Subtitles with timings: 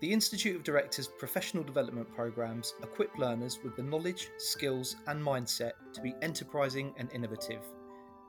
[0.00, 5.72] The Institute of Directors professional development programs equip learners with the knowledge, skills, and mindset
[5.92, 7.60] to be enterprising and innovative,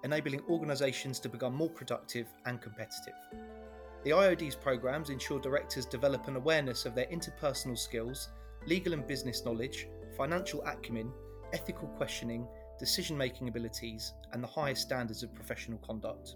[0.04, 3.14] enabling organisations to become more productive and competitive.
[4.04, 8.28] The IOD's programs ensure directors develop an awareness of their interpersonal skills,
[8.68, 11.10] legal and business knowledge, financial acumen,
[11.54, 12.46] ethical questioning,
[12.80, 16.36] decision making abilities, and the highest standards of professional conduct.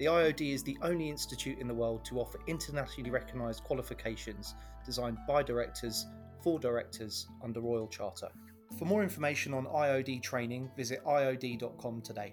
[0.00, 5.18] The IOD is the only institute in the world to offer internationally recognised qualifications designed
[5.28, 6.06] by directors
[6.42, 8.30] for directors under Royal Charter.
[8.78, 12.32] For more information on IOD training, visit iod.com today.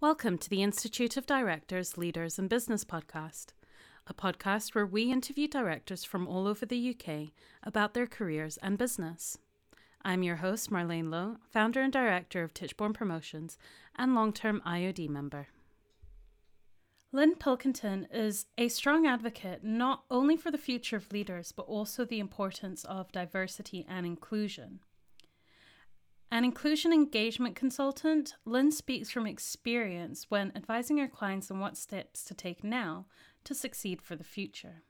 [0.00, 3.48] Welcome to the Institute of Directors, Leaders and Business podcast,
[4.06, 8.78] a podcast where we interview directors from all over the UK about their careers and
[8.78, 9.36] business.
[10.06, 13.58] I'm your host, Marlene Lowe, founder and director of Tichborne Promotions
[13.96, 15.48] and long term IOD member.
[17.10, 22.04] Lynn Pilkington is a strong advocate not only for the future of leaders, but also
[22.04, 24.78] the importance of diversity and inclusion.
[26.30, 32.22] An inclusion engagement consultant, Lynn speaks from experience when advising her clients on what steps
[32.26, 33.06] to take now
[33.42, 34.84] to succeed for the future.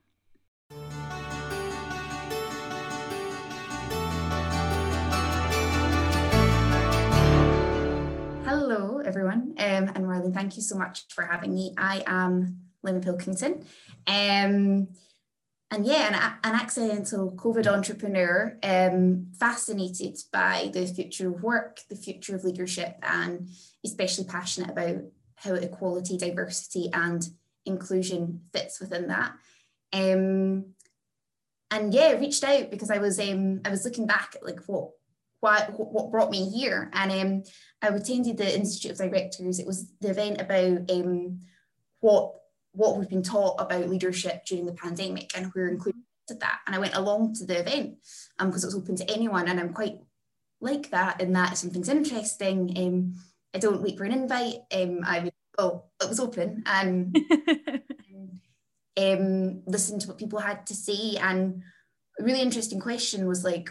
[8.68, 11.72] Hello, everyone, um, and Marlene, thank you so much for having me.
[11.78, 13.64] I am Lynn Pilkington,
[14.08, 14.88] um,
[15.70, 21.94] and yeah, an, an, accidental COVID entrepreneur, um, fascinated by the future of work, the
[21.94, 23.48] future of leadership, and
[23.84, 24.96] especially passionate about
[25.36, 27.28] how equality, diversity, and
[27.66, 29.30] inclusion fits within that.
[29.92, 30.74] Um,
[31.70, 34.90] and yeah, reached out because I was um, I was looking back at like what
[35.46, 36.90] what what brought me here.
[36.92, 37.42] And um,
[37.82, 39.58] I attended the Institute of Directors.
[39.58, 41.40] It was the event about um,
[42.00, 42.34] what
[42.72, 46.60] what we've been taught about leadership during the pandemic, and we're included that.
[46.66, 47.98] And I went along to the event
[48.38, 49.98] um, because it was open to anyone, and I'm quite
[50.60, 53.14] like that in that if something's interesting, um,
[53.54, 54.56] I don't wait for an invite.
[54.72, 57.16] Um, I would oh, it was open and,
[58.96, 59.20] and
[59.56, 61.16] um, listen to what people had to say.
[61.16, 61.62] And
[62.18, 63.70] a really interesting question was like,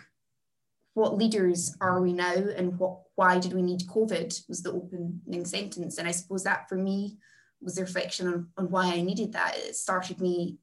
[0.95, 5.45] what leaders are we now and what why did we need COVID was the opening
[5.45, 5.97] sentence.
[5.97, 7.17] And I suppose that for me
[7.61, 9.55] was the reflection on, on why I needed that.
[9.57, 10.57] It started me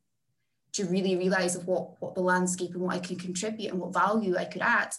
[0.73, 3.93] to really realize of what, what the landscape and what I could contribute and what
[3.93, 4.95] value I could add.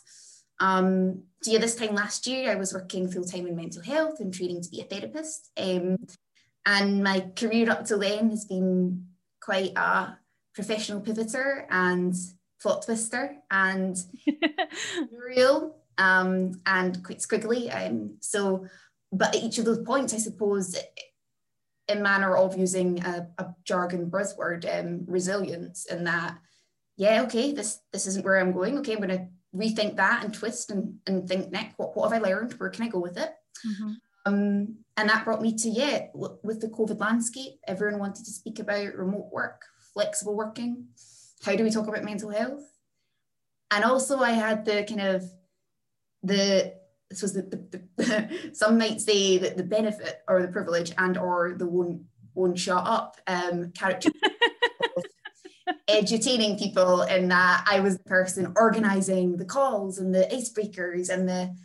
[0.60, 4.20] Um, so yeah, this time last year, I was working full time in mental health
[4.20, 5.52] and training to be a therapist.
[5.58, 5.98] Um,
[6.66, 9.08] and my career up till then has been
[9.42, 10.18] quite a
[10.54, 12.16] professional pivoter and
[12.64, 14.02] plot twister and
[15.12, 17.70] real um, and quite squiggly.
[17.76, 18.66] Um, so,
[19.12, 20.76] but at each of those points, I suppose,
[21.88, 26.38] in manner of using a, a jargon buzzword, um, resilience, and that,
[26.98, 28.80] yeah, okay, this this isn't where I'm going.
[28.80, 32.24] Okay, I'm going to rethink that and twist and, and think, Nick, what, what have
[32.24, 32.54] I learned?
[32.54, 33.30] Where can I go with it?
[33.68, 33.92] Mm-hmm.
[34.26, 38.60] Um, and that brought me to, yeah, with the COVID landscape, everyone wanted to speak
[38.60, 39.62] about remote work,
[39.94, 40.88] flexible working.
[41.44, 42.64] How do we talk about mental health?
[43.72, 45.24] And also, I had the kind of
[46.22, 46.74] the
[47.10, 51.18] this was the, the, the some might say that the benefit or the privilege and
[51.18, 54.10] or the one won't shut up um, character
[55.90, 61.30] edutaining people in that I was the person organizing the calls and the icebreakers and
[61.30, 61.56] the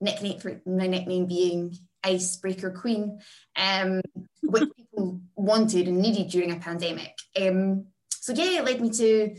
[0.00, 3.20] nickname for my nickname being icebreaker queen,
[3.56, 4.00] um,
[4.42, 7.14] which people wanted and needed during a pandemic.
[7.40, 7.86] Um,
[8.22, 9.34] so yeah, it led me to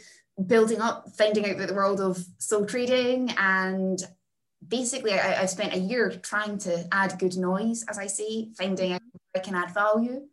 [0.45, 4.03] building up, finding out about the world of sole trading and
[4.67, 9.01] basically I, spent a year trying to add good noise, as I say, finding out
[9.31, 10.23] where I can add value.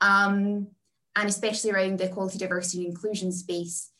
[0.00, 0.68] Um,
[1.16, 3.90] and especially around the equality, diversity, and inclusion space,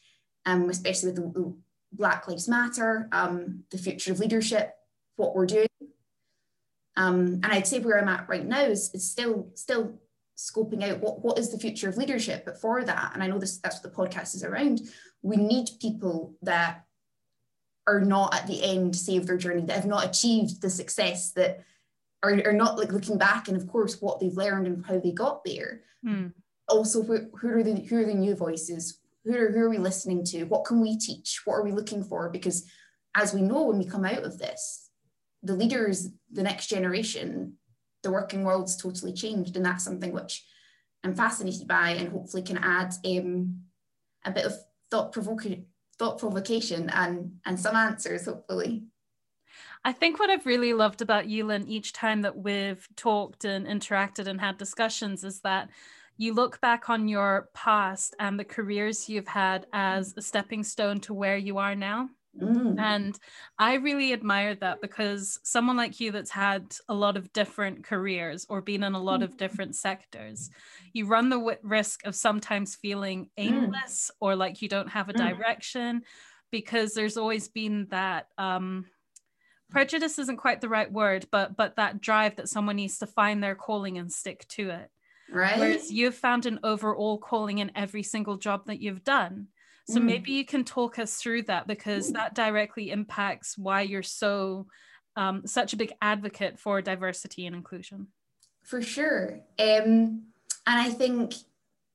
[0.45, 1.57] um, especially with the, the
[1.93, 4.73] Black Lives Matter, um, the future of leadership,
[5.17, 5.67] what we're doing.
[6.97, 9.99] Um, and I'd say where I'm at right now is, is still still
[10.37, 12.45] scoping out what, what is the future of leadership.
[12.45, 14.81] But for that, and I know this that's what the podcast is around,
[15.23, 16.85] we need people that
[17.87, 21.33] are not at the end say of their journey, that have not achieved the success
[21.33, 21.65] that
[22.23, 25.13] are, are not like looking back and of course what they've learned and how they
[25.13, 25.83] got there.
[26.05, 26.33] Mm.
[26.69, 29.01] Also, who, who are the who are the new voices?
[29.25, 30.45] Who are, who are we listening to?
[30.45, 31.43] What can we teach?
[31.45, 32.29] What are we looking for?
[32.29, 32.69] Because
[33.15, 34.91] as we know, when we come out of this,
[35.43, 37.55] the leaders, the next generation,
[38.07, 39.57] the working world's totally changed.
[39.57, 40.45] And that's something which
[41.03, 43.63] I'm fascinated by and hopefully can add um,
[44.25, 44.55] a bit of
[44.91, 45.67] thought provoking
[45.99, 48.85] thought provocation and and some answers hopefully
[49.83, 53.67] I think what I've really loved about you, Lynn, each time that we've talked and
[53.67, 55.71] interacted and had discussions is that
[56.17, 60.99] you look back on your past and the careers you've had as a stepping stone
[61.01, 62.09] to where you are now.
[62.41, 62.79] Mm.
[62.79, 63.19] And
[63.59, 68.47] I really admired that because someone like you that's had a lot of different careers
[68.49, 69.37] or been in a lot of mm.
[69.39, 70.51] different sectors,
[70.93, 73.29] you run the w- risk of sometimes feeling mm.
[73.39, 74.17] aimless mm.
[74.21, 75.29] or like you don't have a mm.
[75.29, 76.03] direction
[76.51, 78.87] because there's always been that um,
[79.71, 83.43] prejudice isn't quite the right word, but but that drive that someone needs to find
[83.43, 84.91] their calling and stick to it.
[85.31, 85.59] Right.
[85.59, 89.49] Whereas you've found an overall calling in every single job that you've done.
[89.89, 90.05] So mm.
[90.05, 94.67] maybe you can talk us through that because that directly impacts why you're so
[95.17, 98.09] um, such a big advocate for diversity and inclusion.
[98.65, 99.41] For sure.
[99.59, 100.25] Um,
[100.67, 101.35] and I think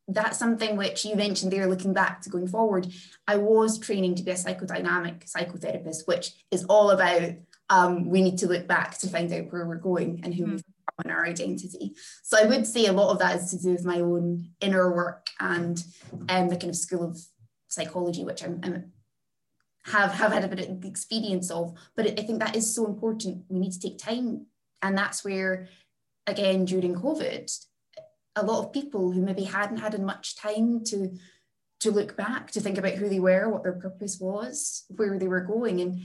[0.07, 2.87] that's something which you mentioned there, looking back to going forward.
[3.27, 7.33] I was training to be a psychodynamic psychotherapist, which is all about
[7.69, 10.51] um, we need to look back to find out where we're going and who mm.
[10.51, 10.63] we've
[11.03, 11.93] and our identity.
[12.23, 14.93] So I would say a lot of that is to do with my own inner
[14.93, 15.83] work and
[16.29, 17.19] um, the kind of school of
[17.71, 18.91] psychology, which I'm, I'm
[19.85, 21.73] have have had a bit of experience of.
[21.95, 23.45] But I think that is so important.
[23.49, 24.45] We need to take time,
[24.81, 25.69] and that's where,
[26.27, 27.65] again, during COVID,
[28.35, 31.17] a lot of people who maybe hadn't had much time to
[31.79, 35.27] to look back to think about who they were, what their purpose was, where they
[35.27, 36.01] were going, and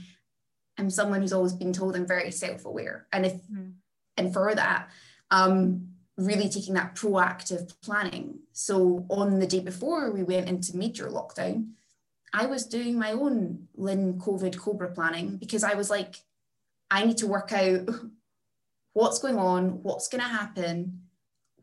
[0.79, 3.73] I'm someone who's always been told I'm very self-aware, and if mm.
[4.17, 4.89] and for that.
[5.29, 8.39] Um, really taking that proactive planning.
[8.51, 11.69] So on the day before we went into major lockdown,
[12.33, 16.15] I was doing my own Lynn COVID Cobra planning because I was like,
[16.89, 17.87] I need to work out
[18.93, 21.01] what's going on, what's going to happen,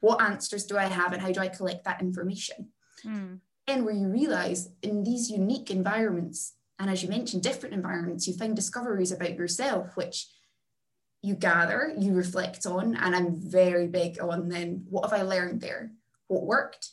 [0.00, 2.68] what answers do I have, and how do I collect that information.
[3.04, 3.40] Mm.
[3.66, 8.34] And where you realize in these unique environments, and as you mentioned, different environments, you
[8.34, 10.26] find discoveries about yourself, which
[11.24, 15.62] you gather, you reflect on, and I'm very big on then what have I learned
[15.62, 15.90] there?
[16.28, 16.90] What worked?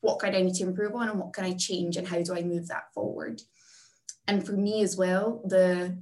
[0.00, 2.34] What can I need to improve on, and what can I change, and how do
[2.34, 3.42] I move that forward?
[4.26, 5.98] And for me as well, the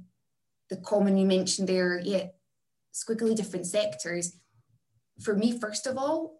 [0.69, 2.27] the common you mentioned there, yeah,
[2.93, 4.37] squiggly different sectors.
[5.21, 6.39] For me, first of all,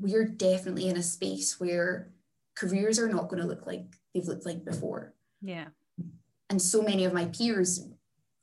[0.00, 2.12] we're definitely in a space where
[2.56, 5.14] careers are not going to look like they've looked like before.
[5.40, 5.68] Yeah.
[6.50, 7.88] And so many of my peers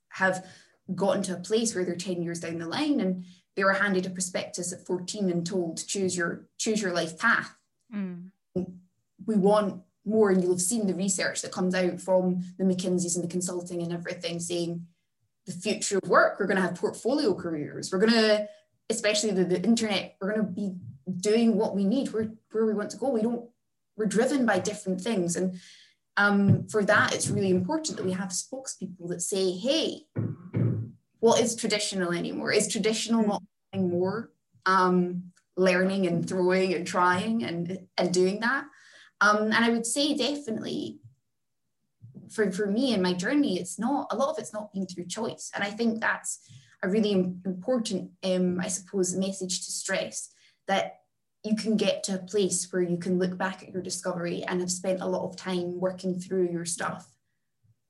[0.09, 0.45] have
[0.93, 4.05] gotten to a place where they're 10 years down the line and they were handed
[4.05, 7.55] a prospectus at 14 and told choose your choose your life path.
[7.93, 8.29] Mm.
[9.25, 13.15] we want more and you'll have seen the research that comes out from the McKinseys
[13.15, 14.85] and the consulting and everything saying
[15.45, 17.91] the future of work we're going to have portfolio careers.
[17.91, 18.47] We're going to
[18.89, 20.75] especially the, the internet we're going to be
[21.17, 23.09] doing what we need where, where we want to go.
[23.09, 23.49] We don't
[23.97, 25.35] we're driven by different things.
[25.35, 25.59] And
[26.17, 30.01] um, for that it's really important that we have spokespeople that say hey
[31.25, 32.51] what is traditional anymore?
[32.51, 33.41] Is traditional not
[33.75, 34.29] more
[34.67, 38.65] um, learning and throwing and trying and, and doing that?
[39.21, 40.99] Um, and I would say definitely
[42.29, 45.07] for, for me and my journey, it's not, a lot of it's not been through
[45.07, 45.49] choice.
[45.55, 46.47] And I think that's
[46.83, 50.31] a really important, um, I suppose, message to stress
[50.67, 50.99] that
[51.43, 54.61] you can get to a place where you can look back at your discovery and
[54.61, 57.14] have spent a lot of time working through your stuff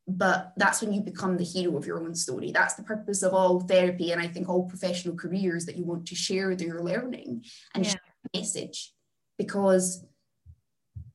[0.08, 2.52] but that's when you become the hero of your own story.
[2.52, 6.06] That's the purpose of all therapy and i think all professional careers that you want
[6.08, 7.94] to share your learning and yeah.
[8.34, 8.94] message.
[9.38, 10.06] Because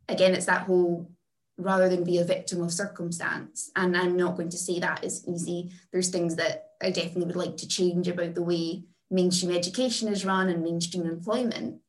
[0.09, 1.11] again it's that whole
[1.57, 5.25] rather than be a victim of circumstance and i'm not going to say that is
[5.29, 5.71] easy.
[5.93, 10.25] There's things that i definitely would like to change about the way mainstream education is
[10.25, 11.81] run and mainstream employment.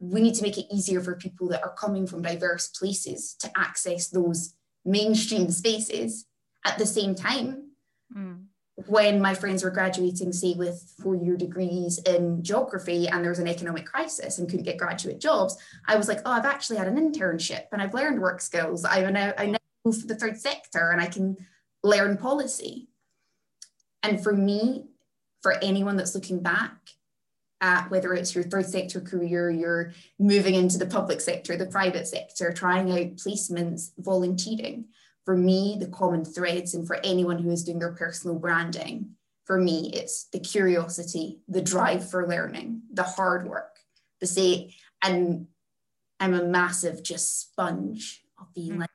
[0.00, 3.50] We need to make it easier for people that are coming from diverse places to
[3.56, 4.54] access those
[4.84, 6.26] mainstream spaces
[6.64, 7.70] at the same time.
[8.16, 8.44] Mm.
[8.86, 13.38] When my friends were graduating, say, with four year degrees in geography, and there was
[13.38, 16.88] an economic crisis and couldn't get graduate jobs, I was like, oh, I've actually had
[16.88, 18.84] an internship and I've learned work skills.
[18.84, 21.36] I now, I now move to the third sector and I can
[21.84, 22.88] learn policy.
[24.02, 24.86] And for me,
[25.40, 26.76] for anyone that's looking back,
[27.64, 32.06] at whether it's your third sector career, you're moving into the public sector, the private
[32.06, 34.84] sector, trying out placements, volunteering.
[35.24, 39.12] For me, the common threads, and for anyone who is doing their personal branding,
[39.46, 43.78] for me, it's the curiosity, the drive for learning, the hard work,
[44.20, 45.46] the say, and
[46.20, 48.80] I'm a massive just sponge of being mm.
[48.80, 48.90] like,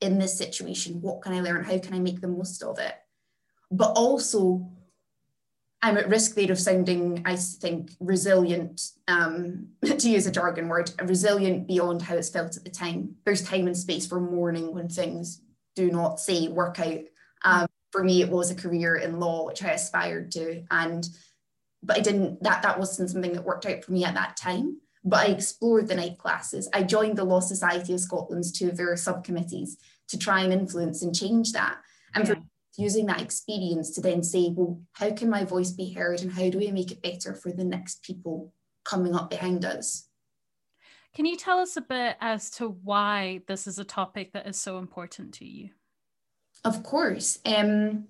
[0.00, 1.64] in this situation, what can I learn?
[1.64, 2.94] How can I make the most of it?
[3.70, 4.70] But also
[5.82, 10.90] I'm at risk there of sounding, I think, resilient, um, to use a jargon word,
[11.04, 13.16] resilient beyond how it's felt at the time.
[13.24, 15.40] There's time and space for mourning when things
[15.74, 17.00] do not say work out.
[17.44, 20.64] Um, for me, it was a career in law, which I aspired to.
[20.70, 21.08] And
[21.82, 24.78] but I didn't that that wasn't something that worked out for me at that time.
[25.04, 26.68] But I explored the night classes.
[26.74, 29.76] I joined the Law Society of Scotland's two of their subcommittees
[30.08, 31.78] to try and influence and change that.
[32.12, 32.34] And yeah.
[32.34, 32.40] for
[32.78, 36.48] using that experience to then say, well, how can my voice be heard and how
[36.50, 38.52] do we make it better for the next people
[38.84, 40.08] coming up behind us?
[41.14, 44.58] Can you tell us a bit as to why this is a topic that is
[44.58, 45.70] so important to you?
[46.64, 47.38] Of course.
[47.46, 48.08] Um,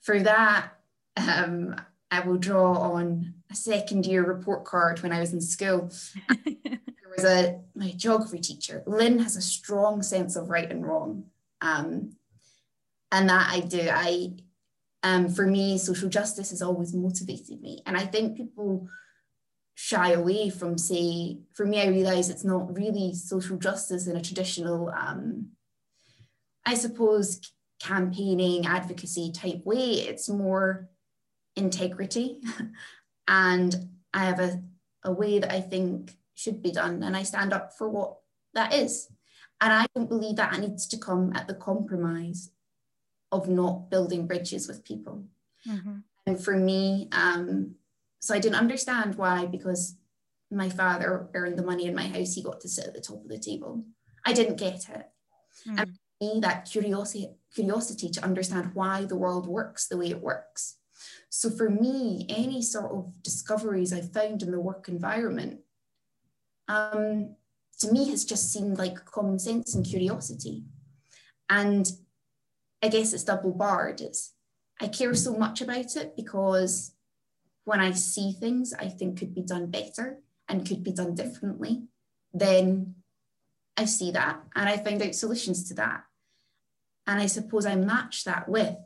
[0.00, 0.72] for that,
[1.16, 1.76] um,
[2.10, 5.92] I will draw on a second year report card when I was in school.
[6.28, 6.78] there
[7.14, 8.82] was a my geography teacher.
[8.86, 11.26] Lynn has a strong sense of right and wrong.
[11.60, 12.16] Um,
[13.12, 13.88] and that I do.
[13.90, 14.32] I
[15.02, 17.82] um, for me, social justice has always motivated me.
[17.86, 18.88] And I think people
[19.74, 24.22] shy away from say, for me, I realize it's not really social justice in a
[24.22, 25.52] traditional, um,
[26.66, 27.40] I suppose,
[27.80, 29.92] campaigning, advocacy type way.
[29.92, 30.90] It's more
[31.56, 32.42] integrity.
[33.28, 34.62] and I have a,
[35.04, 37.02] a way that I think should be done.
[37.02, 38.16] And I stand up for what
[38.52, 39.08] that is.
[39.62, 42.50] And I don't believe that needs to come at the compromise
[43.32, 45.24] of not building bridges with people.
[45.68, 45.98] Mm-hmm.
[46.26, 47.76] And for me, um,
[48.18, 49.96] so I didn't understand why, because
[50.50, 53.22] my father earned the money in my house, he got to sit at the top
[53.22, 53.84] of the table.
[54.26, 55.06] I didn't get it.
[55.66, 55.78] Mm-hmm.
[55.78, 60.20] And for me, that curiosity, curiosity to understand why the world works the way it
[60.20, 60.76] works.
[61.30, 65.60] So for me, any sort of discoveries I found in the work environment,
[66.68, 67.36] um,
[67.78, 70.64] to me has just seemed like common sense and curiosity.
[71.48, 71.90] And
[72.82, 74.00] I guess it's double barred.
[74.00, 74.32] It's
[74.80, 76.92] I care so much about it because
[77.64, 81.82] when I see things I think could be done better and could be done differently,
[82.32, 82.94] then
[83.76, 86.04] I see that and I find out solutions to that.
[87.06, 88.76] And I suppose I match that with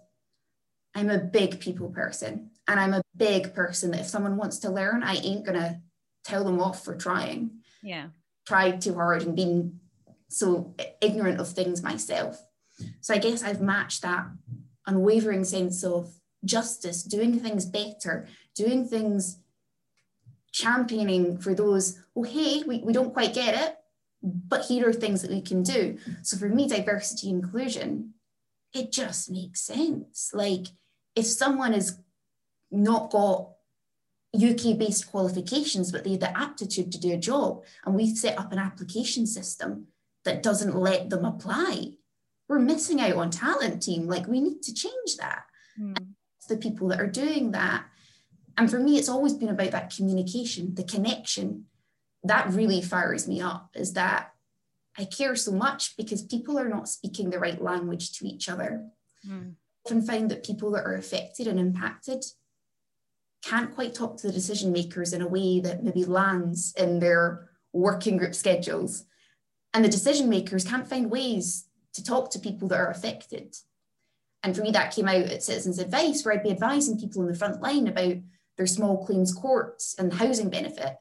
[0.95, 4.71] I'm a big people person and I'm a big person that if someone wants to
[4.71, 5.81] learn, I ain't gonna
[6.25, 7.61] tell them off for trying.
[7.83, 8.09] Yeah.
[8.47, 9.81] Tried too hard and being
[10.29, 12.45] so ignorant of things myself.
[13.01, 14.27] So I guess I've matched that
[14.87, 16.13] unwavering sense of
[16.45, 19.39] justice, doing things better, doing things
[20.53, 23.77] championing for those, oh, hey, we, we don't quite get it,
[24.23, 25.99] but here are things that we can do.
[26.23, 28.15] So for me, diversity inclusion,
[28.73, 30.31] it just makes sense.
[30.33, 30.67] Like
[31.15, 31.99] if someone has
[32.71, 33.51] not got
[34.35, 38.39] UK based qualifications, but they have the aptitude to do a job, and we set
[38.39, 39.87] up an application system
[40.25, 41.93] that doesn't let them apply,
[42.49, 44.07] we're missing out on talent team.
[44.07, 45.45] Like we need to change that.
[45.81, 46.15] Mm.
[46.49, 47.85] The people that are doing that.
[48.57, 51.67] And for me, it's always been about that communication, the connection.
[52.23, 54.31] That really fires me up is that
[54.97, 58.87] I care so much because people are not speaking the right language to each other.
[59.29, 59.53] Mm.
[59.53, 62.25] I often find that people that are affected and impacted
[63.45, 67.51] can't quite talk to the decision makers in a way that maybe lands in their
[67.73, 69.05] working group schedules.
[69.75, 73.57] And the decision makers can't find ways to talk to people that are affected.
[74.43, 77.29] And for me, that came out at Citizens Advice, where I'd be advising people on
[77.29, 78.17] the front line about
[78.57, 80.97] their small claims courts and housing benefit.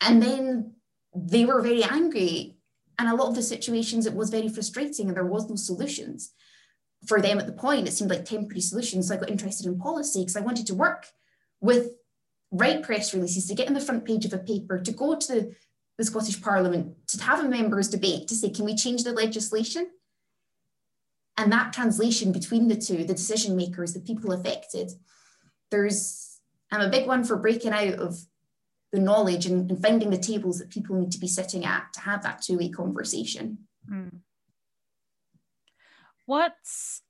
[0.00, 0.74] And then
[1.14, 2.56] they were very angry.
[2.98, 6.32] And a lot of the situations, it was very frustrating and there was no solutions.
[7.06, 9.08] For them at the point, it seemed like temporary solutions.
[9.08, 11.06] So I got interested in policy because I wanted to work
[11.60, 11.92] with
[12.50, 15.32] write press releases to get on the front page of a paper, to go to
[15.32, 15.54] the
[16.04, 19.88] Scottish Parliament to have a members debate to say, can we change the legislation?
[21.36, 24.92] And that translation between the two, the decision makers, the people affected,
[25.70, 26.40] there's,
[26.70, 28.18] I'm a big one for breaking out of
[28.92, 32.00] the knowledge and, and finding the tables that people need to be sitting at to
[32.00, 33.58] have that two-way conversation.
[33.90, 34.20] Mm.
[36.26, 37.02] What's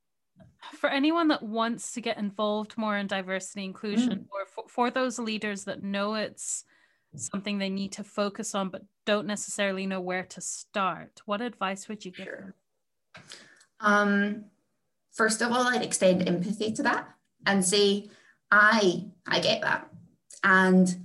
[0.74, 4.26] for anyone that wants to get involved more in diversity inclusion mm.
[4.30, 6.64] or for, for those leaders that know it's
[7.16, 11.22] something they need to focus on but don't necessarily know where to start.
[11.26, 12.54] What advice would you give sure.
[13.16, 13.22] them?
[13.80, 14.44] Um,
[15.12, 17.08] first of all i'd extend empathy to that
[17.46, 18.08] and say
[18.50, 19.88] i i get that.
[20.42, 20.96] And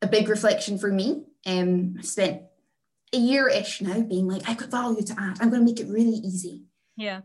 [0.00, 2.42] a big reflection for me um, i spent
[3.12, 5.38] a year-ish now being like i've got value to add.
[5.40, 6.64] I'm going to make it really easy.
[6.96, 7.22] Yeah.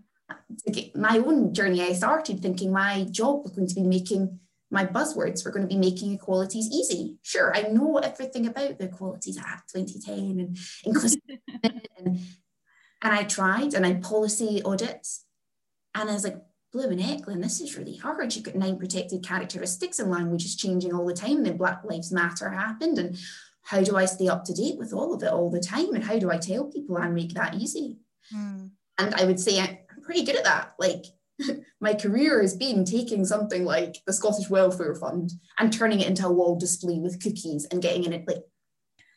[0.96, 4.40] My own journey i started thinking my job was going to be making
[4.72, 7.18] my buzzwords were going to be making equalities easy.
[7.24, 11.20] Sure, I know everything about the Equalities Act 2010 and inclusive.
[11.64, 12.20] and,
[13.02, 15.26] and I tried and I policy audits.
[15.96, 16.38] And I was like,
[16.72, 18.36] blooming Eklund, this is really hard.
[18.36, 21.38] You've got nine protected characteristics and language is changing all the time.
[21.38, 23.00] And then Black Lives Matter happened.
[23.00, 23.18] And
[23.64, 25.94] how do I stay up to date with all of it all the time?
[25.96, 27.98] And how do I tell people and make that easy?
[28.34, 28.72] Mm.
[28.98, 30.74] And I would say I'm pretty good at that.
[30.78, 31.06] Like
[31.80, 36.28] my career has been taking something like the Scottish Welfare Fund and turning it into
[36.28, 38.44] a wall display with cookies and getting in it like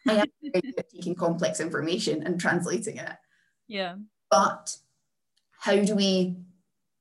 [0.09, 0.63] I am
[0.93, 3.13] taking complex information and translating it.
[3.69, 3.97] Yeah.
[4.31, 4.77] But
[5.61, 6.37] how do we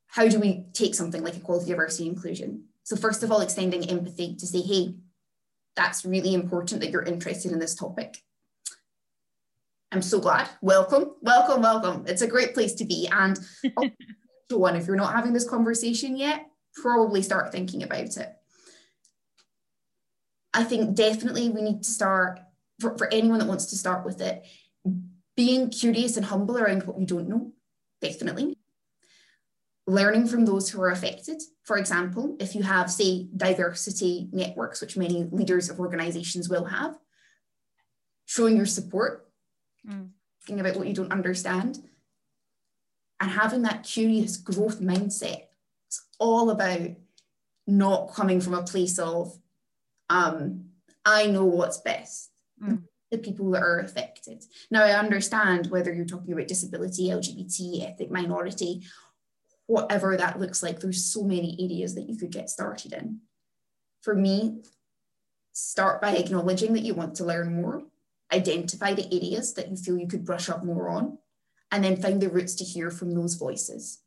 [0.07, 2.65] how do we take something like equality, diversity, inclusion?
[2.83, 4.95] So first of all, extending empathy to say, hey,
[5.75, 8.17] that's really important that you're interested in this topic.
[9.91, 10.49] I'm so glad.
[10.61, 12.05] Welcome, welcome, welcome.
[12.07, 13.07] It's a great place to be.
[13.11, 13.39] And
[14.57, 18.29] one, if you're not having this conversation yet, probably start thinking about it.
[20.53, 22.39] I think definitely we need to start,
[22.79, 24.45] for, for anyone that wants to start with it,
[25.37, 27.53] being curious and humble around what you don't know,
[28.01, 28.57] definitely.
[29.87, 31.41] Learning from those who are affected.
[31.63, 36.97] For example, if you have, say, diversity networks, which many leaders of organizations will have,
[38.25, 39.29] showing your support,
[39.87, 40.09] mm.
[40.45, 41.79] thinking about what you don't understand,
[43.21, 45.43] and having that curious growth mindset.
[45.87, 46.89] It's all about
[47.67, 49.37] not coming from a place of,
[50.09, 50.65] um,
[51.05, 52.31] I know what's best.
[52.61, 52.83] Mm.
[53.11, 54.43] The people that are affected.
[54.71, 58.83] Now, I understand whether you're talking about disability, LGBT, ethnic minority,
[59.67, 63.19] whatever that looks like, there's so many areas that you could get started in.
[64.01, 64.63] For me,
[65.51, 67.83] start by acknowledging that you want to learn more,
[68.33, 71.17] identify the areas that you feel you could brush up more on,
[71.71, 73.99] and then find the roots to hear from those voices.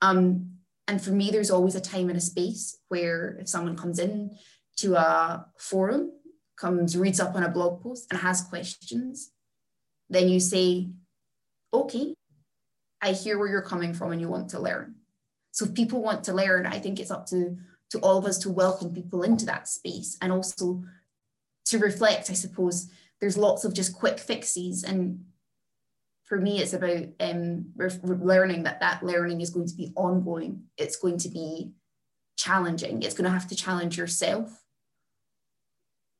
[0.00, 0.52] Um,
[0.88, 4.36] and for me, there's always a time and a space where if someone comes in
[4.78, 6.12] to a forum,
[6.56, 9.30] comes, reads up on a blog post and has questions,
[10.08, 10.88] then you say,
[11.72, 12.14] okay,
[13.00, 14.96] I hear where you're coming from and you want to learn.
[15.52, 17.56] So if people want to learn, I think it's up to,
[17.90, 20.82] to all of us to welcome people into that space and also
[21.66, 25.24] to reflect, I suppose, there's lots of just quick fixes and
[26.30, 27.72] for me, it's about um,
[28.04, 30.62] learning that that learning is going to be ongoing.
[30.78, 31.72] It's going to be
[32.36, 33.02] challenging.
[33.02, 34.62] It's going to have to challenge yourself.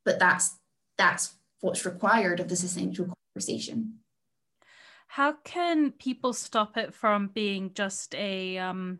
[0.04, 0.58] But that's
[0.98, 4.00] that's what's required of this essential conversation.
[5.06, 8.98] How can people stop it from being just a um,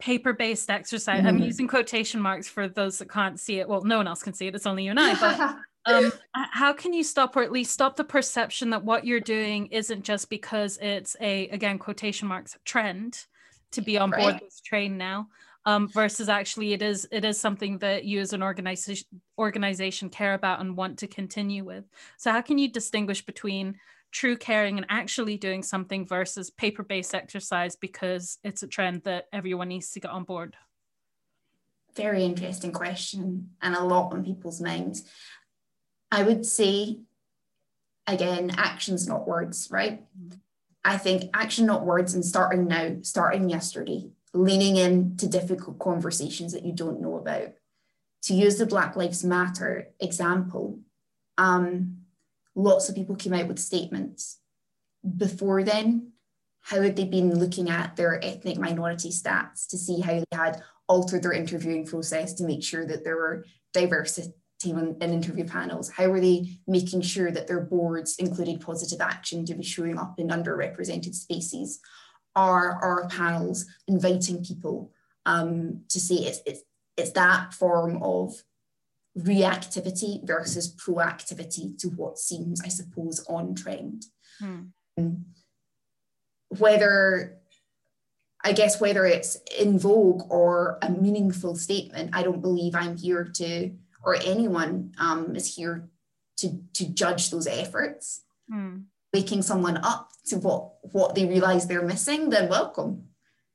[0.00, 1.18] paper-based exercise?
[1.18, 1.28] Mm-hmm.
[1.28, 3.68] I'm using quotation marks for those that can't see it.
[3.68, 4.56] Well, no one else can see it.
[4.56, 5.14] It's only you and I.
[5.14, 9.20] But um, how can you stop or at least stop the perception that what you're
[9.20, 13.24] doing isn't just because it's a again quotation marks trend
[13.72, 14.40] to be on board right.
[14.40, 15.28] this train now
[15.66, 19.06] um, versus actually it is it is something that you as an organization
[19.38, 21.84] organization care about and want to continue with.
[22.18, 23.76] So how can you distinguish between
[24.10, 29.68] true caring and actually doing something versus paper-based exercise because it's a trend that everyone
[29.68, 30.54] needs to get on board?
[31.96, 35.08] Very interesting question and a lot on people's minds
[36.14, 37.00] I would say,
[38.06, 40.04] again, actions, not words, right?
[40.84, 46.64] I think action, not words, and starting now, starting yesterday, leaning into difficult conversations that
[46.64, 47.48] you don't know about.
[48.24, 50.78] To use the Black Lives Matter example,
[51.36, 52.02] um,
[52.54, 54.38] lots of people came out with statements.
[55.16, 56.12] Before then,
[56.60, 60.62] how had they been looking at their ethnic minority stats to see how they had
[60.86, 63.44] altered their interviewing process to make sure that there were
[64.64, 65.90] team and, interview panels?
[65.90, 70.18] How are they making sure that their boards included positive action to be showing up
[70.18, 71.80] in underrepresented spaces?
[72.34, 74.92] Are our panels inviting people
[75.26, 76.62] um, to say it's, it's,
[76.96, 78.42] it's that form of
[79.18, 84.06] reactivity versus proactivity to what seems, I suppose, on trend?
[84.40, 85.14] Hmm.
[86.48, 87.38] Whether
[88.46, 93.24] I guess whether it's in vogue or a meaningful statement, I don't believe I'm here
[93.36, 93.70] to
[94.04, 95.88] or anyone um, is here
[96.38, 98.22] to, to judge those efforts.
[98.52, 98.84] Mm.
[99.12, 103.04] Waking someone up to what, what they realize they're missing, then welcome.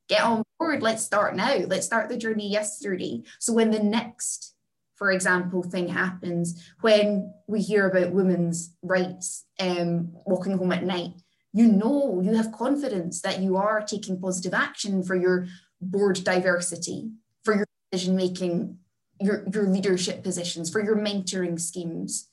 [0.07, 0.81] Get on board.
[0.81, 1.55] Let's start now.
[1.67, 3.23] Let's start the journey yesterday.
[3.39, 4.55] So when the next,
[4.95, 11.11] for example, thing happens, when we hear about women's rights, um, walking home at night,
[11.51, 15.47] you know, you have confidence that you are taking positive action for your
[15.81, 17.11] board diversity,
[17.43, 18.77] for your decision making
[19.19, 22.29] your, your leadership positions, for your mentoring schemes.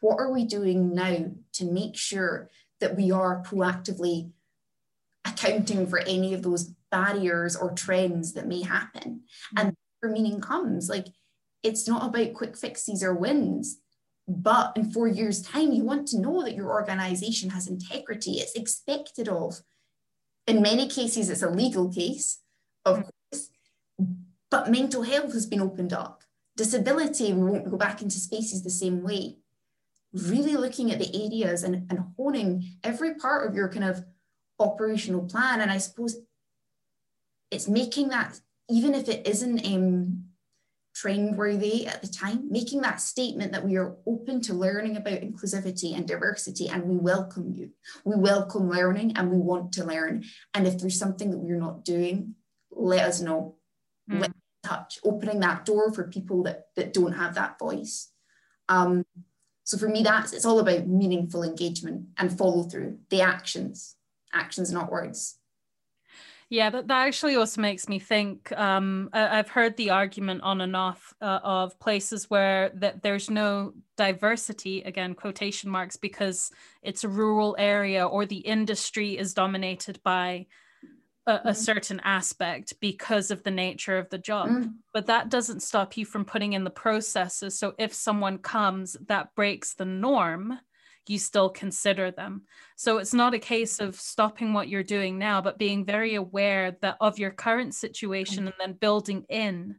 [0.00, 4.30] What are we doing now to make sure that we are proactively
[5.24, 9.22] accounting for any of those barriers or trends that may happen?
[9.56, 9.58] Mm-hmm.
[9.58, 11.06] And for meaning comes like
[11.62, 13.78] it's not about quick fixes or wins.
[14.28, 18.32] But in four years' time, you want to know that your organization has integrity.
[18.32, 19.60] It's expected of.
[20.48, 22.40] In many cases, it's a legal case,
[22.84, 23.08] of mm-hmm.
[23.30, 23.50] course,
[24.50, 26.22] but mental health has been opened up
[26.56, 29.36] disability, we won't go back into spaces the same way.
[30.12, 34.04] Really looking at the areas and, and honing every part of your kind of
[34.58, 35.60] operational plan.
[35.60, 36.16] And I suppose
[37.50, 40.24] it's making that even if it isn't um,
[41.04, 45.94] worthy at the time, making that statement that we are open to learning about inclusivity
[45.94, 47.70] and diversity and we welcome you.
[48.04, 50.24] We welcome learning and we want to learn.
[50.54, 52.34] And if there's something that we're not doing,
[52.70, 53.56] let us know.
[54.66, 58.10] Touch, opening that door for people that, that don't have that voice.
[58.68, 59.04] Um,
[59.62, 63.96] so for me, that's it's all about meaningful engagement and follow through, the actions,
[64.32, 65.38] actions, not words.
[66.48, 68.52] Yeah, that, that actually also makes me think.
[68.52, 73.28] Um, I, have heard the argument on and off uh, of places where that there's
[73.28, 76.52] no diversity, again, quotation marks, because
[76.82, 80.46] it's a rural area or the industry is dominated by
[81.26, 81.52] a, a mm-hmm.
[81.52, 84.48] certain aspect because of the nature of the job.
[84.48, 84.74] Mm.
[84.92, 87.58] But that doesn't stop you from putting in the processes.
[87.58, 90.58] So if someone comes that breaks the norm,
[91.08, 92.42] you still consider them.
[92.76, 96.76] So it's not a case of stopping what you're doing now, but being very aware
[96.80, 99.76] that of your current situation and then building in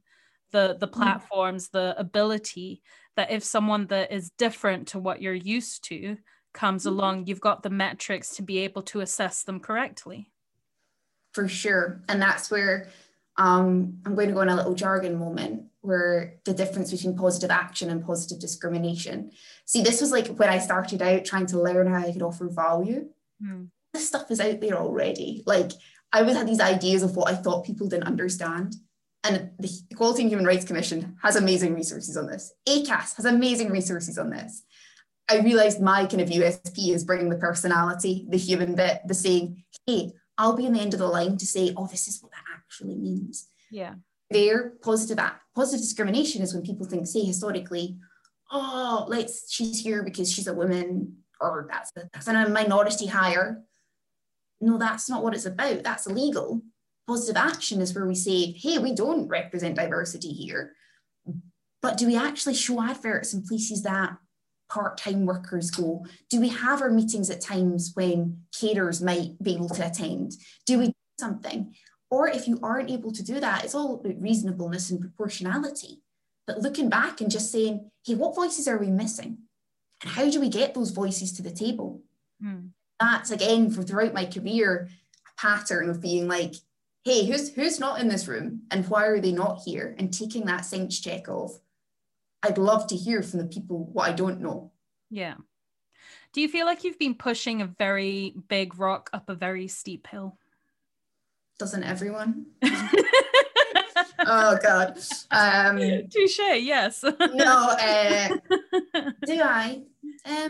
[0.52, 0.94] the the mm.
[0.94, 2.82] platforms, the ability
[3.18, 6.18] that if someone that is different to what you're used to
[6.54, 6.94] comes mm-hmm.
[6.94, 10.32] along, you've got the metrics to be able to assess them correctly.
[11.38, 12.02] For sure.
[12.10, 12.88] And that's where
[13.36, 17.52] um, I'm going to go in a little jargon moment where the difference between positive
[17.52, 19.30] action and positive discrimination.
[19.64, 22.50] See, this was like when I started out trying to learn how I could offer
[22.50, 23.10] value.
[23.40, 23.68] Mm.
[23.94, 25.44] This stuff is out there already.
[25.46, 25.74] Like
[26.12, 28.76] I always had these ideas of what I thought people didn't understand.
[29.24, 32.52] And the Equality and Human Rights Commission has amazing resources on this.
[32.68, 34.64] ACAS has amazing resources on this.
[35.30, 39.64] I realized my kind of USP is bringing the personality, the human bit, the saying,
[39.86, 42.32] hey, I'll be on the end of the line to say, oh, this is what
[42.32, 43.48] that actually means.
[43.72, 43.96] Yeah.
[44.30, 47.98] There, positive act positive positive discrimination is when people think, say, historically,
[48.52, 53.64] oh, let's she's here because she's a woman, or that's a, that's a minority hire.
[54.62, 55.84] No, that's not what it's about.
[55.84, 56.62] That's illegal.
[57.08, 60.74] Positive action is where we say, hey, we don't represent diversity here.
[61.82, 64.18] But do we actually show adverts in places that
[64.70, 66.06] part-time workers go?
[66.30, 70.34] Do we have our meetings at times when carers might be able to attend?
[70.66, 71.74] Do we do something?
[72.10, 76.02] Or if you aren't able to do that, it's all about reasonableness and proportionality.
[76.46, 79.40] But looking back and just saying, hey, what voices are we missing?
[80.02, 82.02] And how do we get those voices to the table?
[82.44, 82.70] Mm.
[83.00, 84.88] That's again for throughout my career,
[85.28, 86.56] a pattern of being like,
[87.04, 89.96] hey, who's who's not in this room and why are they not here?
[89.98, 91.52] And taking that sense check of,
[92.48, 94.72] I'd love to hear from the people what I don't know.
[95.10, 95.36] Yeah.
[96.34, 100.08] Do you feel like you've been pushing a very big rock up a very steep
[100.08, 100.38] hill?
[101.58, 102.46] doesn't everyone?
[104.20, 105.00] oh God.
[105.32, 105.78] Um,
[106.10, 106.40] Touche.
[106.40, 107.04] Yes.
[107.04, 107.76] no.
[107.80, 108.30] Uh,
[109.26, 109.82] do I?
[110.26, 110.50] Um,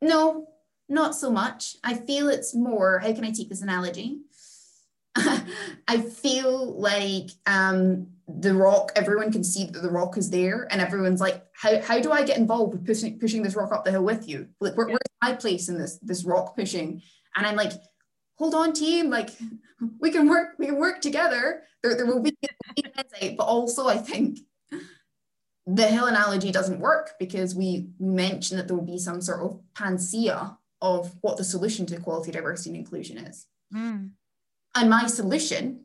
[0.00, 0.48] no,
[0.88, 1.76] not so much.
[1.84, 3.00] I feel it's more.
[3.00, 4.20] How can I take this analogy?
[5.16, 8.92] I feel like um, the rock.
[8.96, 12.24] Everyone can see that the rock is there, and everyone's like, "How how do I
[12.24, 14.48] get involved with pushing pushing this rock up the hill with you?
[14.60, 17.02] Like, where, where's my place in this this rock pushing?"
[17.36, 17.72] And I'm like,
[18.40, 19.30] hold on team like
[20.00, 22.34] we can work we can work together there, there will be
[23.36, 24.38] but also i think
[25.66, 29.40] the hill analogy doesn't work because we, we mentioned that there will be some sort
[29.40, 34.10] of panacea of what the solution to equality diversity and inclusion is mm.
[34.74, 35.84] and my solution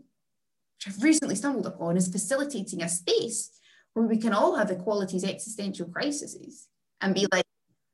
[0.75, 3.51] which i've recently stumbled upon is facilitating a space
[3.93, 6.67] where we can all have equality's existential crises
[7.01, 7.45] and be like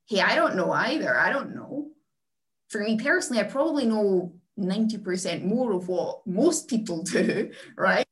[0.08, 1.88] hey i don't know either i don't know
[2.70, 8.06] for me personally i probably know 90% more of what most people do, right?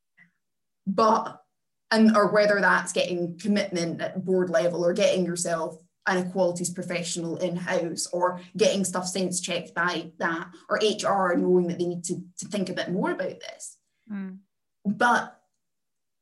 [0.85, 1.41] But,
[1.91, 5.77] and or whether that's getting commitment at board level or getting yourself
[6.07, 11.67] an equalities professional in house or getting stuff sense checked by that or HR knowing
[11.67, 13.77] that they need to, to think a bit more about this.
[14.11, 14.39] Mm.
[14.97, 15.39] But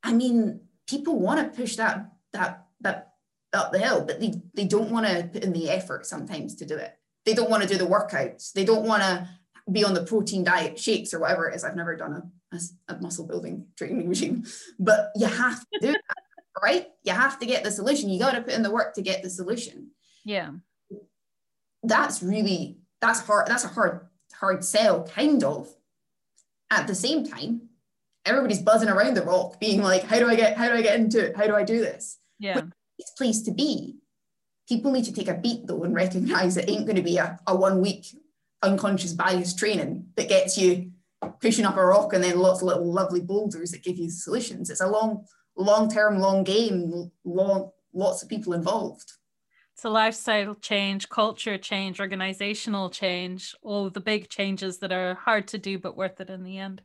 [0.03, 3.13] I mean, people want to push that that that
[3.53, 6.65] up the hill, but they, they don't want to put in the effort sometimes to
[6.65, 6.93] do it.
[7.25, 8.53] They don't want to do the workouts.
[8.53, 9.27] They don't want to
[9.71, 11.63] be on the protein diet shakes or whatever it is.
[11.63, 14.45] I've never done a, a, a muscle building training regime,
[14.79, 16.87] but you have to do that, right?
[17.03, 18.09] You have to get the solution.
[18.09, 19.91] You got to put in the work to get the solution.
[20.23, 20.51] Yeah.
[21.83, 23.47] That's really, that's hard.
[23.47, 25.73] That's a hard, hard sell kind of.
[26.69, 27.66] At the same time,
[28.27, 30.99] everybody's buzzing around the rock being like, how do I get, how do I get
[30.99, 31.37] into it?
[31.37, 32.17] How do I do this?
[32.39, 32.61] Yeah.
[32.99, 33.97] It's place to be.
[34.67, 37.39] People need to take a beat though and recognize it ain't going to be a,
[37.47, 38.07] a one week
[38.61, 40.91] unconscious bias training that gets you
[41.41, 44.69] pushing up a rock and then lots of little lovely boulders that give you solutions.
[44.69, 49.11] It's a long, long term, long game, long, lots of people involved.
[49.75, 55.47] It's a lifestyle change, culture change, organizational change, all the big changes that are hard
[55.49, 56.81] to do but worth it in the end.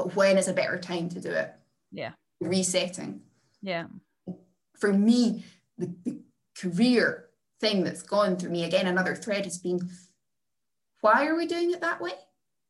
[0.00, 1.52] But when is a better time to do it?
[1.92, 2.12] Yeah.
[2.40, 3.20] Resetting.
[3.60, 3.84] Yeah.
[4.78, 5.44] For me,
[5.76, 6.20] the, the
[6.58, 7.26] career
[7.60, 9.90] thing that's gone through me, again, another thread has been
[11.02, 12.12] why are we doing it that way?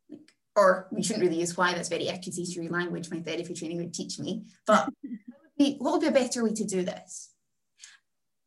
[0.09, 3.95] Like, or we shouldn't really use why, that's very accusatory language, my therapy training would
[3.95, 4.47] teach me.
[4.67, 7.31] But what, would be, what would be a better way to do this?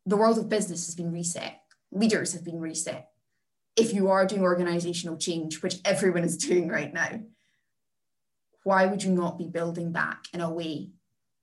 [0.04, 1.58] The world of business has been reset,
[1.90, 3.08] leaders have been reset.
[3.76, 7.20] If you are doing organizational change, which everyone is doing right now,
[8.64, 10.90] why would you not be building back in a way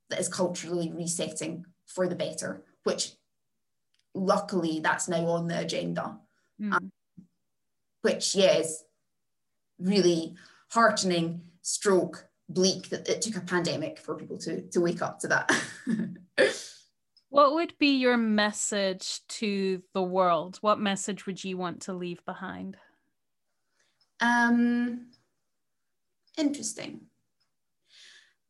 [0.09, 3.13] that is culturally resetting for the better, which
[4.13, 6.17] luckily that's now on the agenda.
[6.61, 6.73] Mm.
[6.73, 6.91] Um,
[8.01, 8.83] which, yeah, is
[9.79, 10.35] really
[10.69, 15.27] heartening, stroke, bleak that it took a pandemic for people to, to wake up to
[15.27, 15.51] that.
[17.29, 20.57] what would be your message to the world?
[20.61, 22.77] What message would you want to leave behind?
[24.19, 25.07] Um,
[26.37, 27.01] interesting.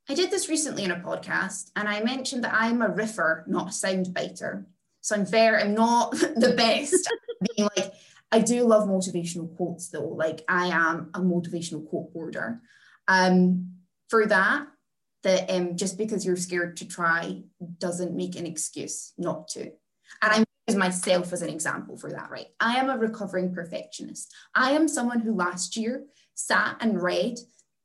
[0.10, 3.68] I did this recently in a podcast and I mentioned that I'm a riffer, not
[3.68, 4.66] a soundbiter.
[5.02, 7.10] So I'm fair, I'm not the best
[7.56, 7.94] being like,
[8.32, 10.08] I do love motivational quotes though.
[10.08, 12.62] Like I am a motivational quote boarder.
[13.08, 13.74] Um,
[14.10, 14.68] for that,
[15.24, 17.44] that um, just because you're scared to try
[17.78, 19.72] doesn't make an excuse not to.
[20.22, 22.48] And I'm use myself as an example for that, right?
[22.60, 24.34] I am a recovering perfectionist.
[24.56, 27.38] I am someone who last year sat and read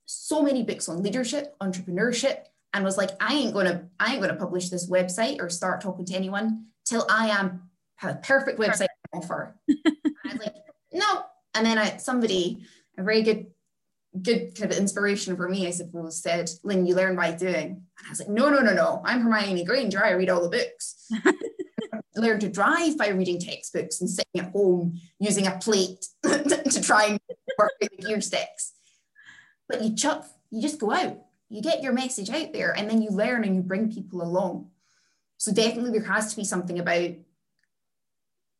[0.06, 4.36] so many books on leadership, entrepreneurship, and was like, I ain't gonna, I ain't gonna
[4.36, 8.88] publish this website or start talking to anyone till I am have a perfect website
[9.12, 9.56] offer.
[9.68, 9.92] I
[10.24, 10.54] was like,
[10.92, 11.22] no.
[11.54, 12.64] And then I somebody,
[12.98, 13.46] a very good,
[14.20, 17.54] good kind of inspiration for me, I suppose, said, Lynn, you learn by doing.
[17.54, 19.02] And I was like, no, no, no, no.
[19.04, 20.04] I'm Hermione Granger.
[20.04, 21.10] I read all the books.
[22.16, 27.04] learn to drive by reading textbooks and sitting at home using a plate to try
[27.06, 27.20] and
[27.58, 28.72] work the gear sticks
[29.68, 33.02] but you chuck, you just go out, you get your message out there, and then
[33.02, 34.70] you learn and you bring people along.
[35.38, 37.10] So definitely there has to be something about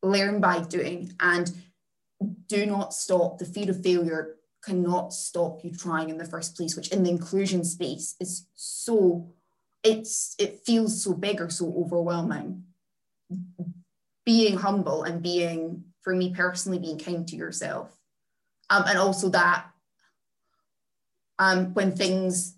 [0.03, 1.51] learn by doing and
[2.47, 3.37] do not stop.
[3.37, 7.09] The fear of failure cannot stop you trying in the first place, which in the
[7.09, 9.29] inclusion space is so
[9.83, 12.63] it's it feels so big or so overwhelming.
[14.25, 17.97] Being humble and being, for me personally, being kind to yourself.
[18.69, 19.67] Um, and also that
[21.39, 22.55] um, when things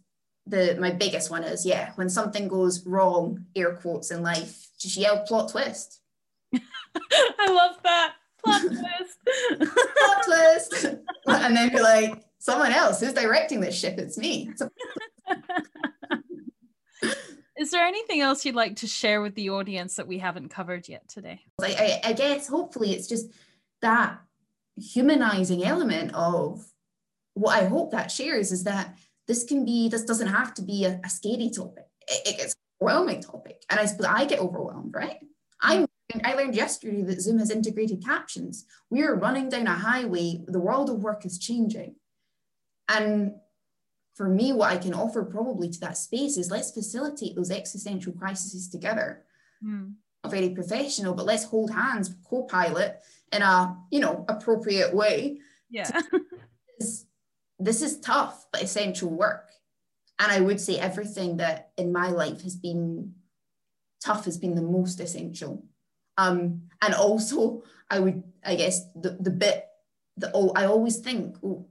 [0.47, 4.97] the my biggest one is yeah when something goes wrong air quotes in life just
[4.97, 6.01] yell plot twist.
[6.55, 8.13] I love that.
[8.43, 9.73] Plot twist.
[9.73, 10.85] Plot twist.
[11.27, 13.99] And then be like someone else who's directing this ship?
[13.99, 14.51] It's me.
[17.57, 20.87] Is there anything else you'd like to share with the audience that we haven't covered
[20.87, 21.41] yet today?
[21.61, 23.27] I, I, I guess hopefully it's just
[23.81, 24.19] that
[24.77, 26.65] humanizing element of
[27.39, 28.97] what I hope that shares is that
[29.27, 31.85] this can be, this doesn't have to be a, a scary topic.
[32.07, 33.63] It, it gets overwhelming topic.
[33.69, 35.17] And I suppose I get overwhelmed, right?
[35.61, 35.85] i
[36.25, 38.65] I learned yesterday that Zoom has integrated captions.
[38.89, 40.43] We are running down a highway.
[40.47, 41.95] The world of work is changing.
[42.87, 43.35] And
[44.15, 48.11] for me, what I can offer probably to that space is let's facilitate those existential
[48.11, 49.23] crises together.
[49.63, 49.93] Mm.
[50.23, 52.99] Not very professional, but let's hold hands, co-pilot
[53.31, 55.39] in a you know appropriate way.
[55.69, 56.01] Yeah.
[57.59, 59.49] This is tough but essential work.
[60.17, 63.13] And I would say everything that in my life has been
[64.03, 65.65] tough has been the most essential.
[66.17, 69.65] Um, and also, I would, I guess, the, the bit
[70.17, 71.67] that oh, I always think, oh,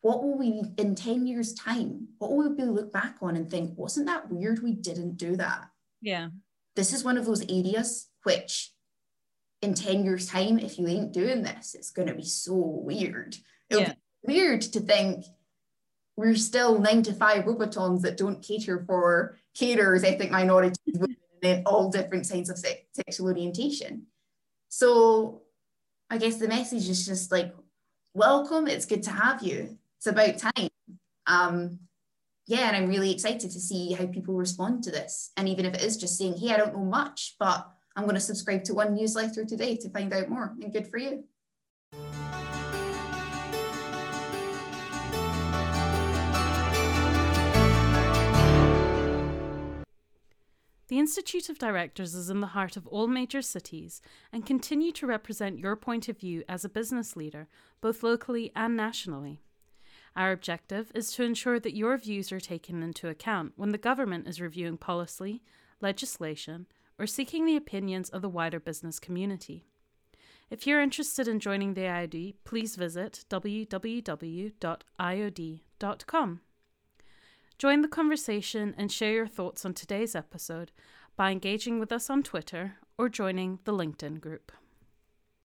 [0.00, 2.08] what will we in 10 years' time?
[2.18, 5.68] What will we look back on and think, wasn't that weird we didn't do that?
[6.00, 6.28] Yeah.
[6.76, 8.72] This is one of those areas which
[9.62, 13.36] in 10 years' time, if you ain't doing this, it's going to be so weird.
[13.70, 13.94] It'll yeah
[14.24, 15.24] weird to think
[16.16, 20.78] we're still nine to five robotons that don't cater for caterers, ethnic minorities,
[21.42, 24.06] and all different kinds of se- sexual orientation.
[24.68, 25.42] So
[26.10, 27.54] I guess the message is just like,
[28.14, 29.78] welcome, it's good to have you.
[29.98, 30.68] It's about time.
[31.26, 31.80] Um,
[32.46, 35.32] yeah, and I'm really excited to see how people respond to this.
[35.36, 38.14] And even if it is just saying, hey, I don't know much, but I'm going
[38.14, 41.24] to subscribe to one newsletter today to find out more, and good for you.
[50.94, 54.00] The Institute of Directors is in the heart of all major cities
[54.32, 57.48] and continue to represent your point of view as a business leader,
[57.80, 59.40] both locally and nationally.
[60.14, 64.28] Our objective is to ensure that your views are taken into account when the government
[64.28, 65.42] is reviewing policy,
[65.80, 69.64] legislation, or seeking the opinions of the wider business community.
[70.48, 74.60] If you're interested in joining the IOD, please visit www.iod.com.
[77.56, 80.72] Join the conversation and share your thoughts on today's episode
[81.16, 84.50] by engaging with us on Twitter or joining the LinkedIn group.